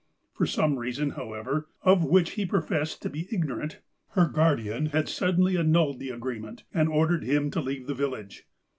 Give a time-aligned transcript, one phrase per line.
[0.33, 3.81] For some reason, however, of which he professed to be ignorant,
[4.13, 8.47] her guardian had suddenly annulled the engagement, and ordered him to leave the village.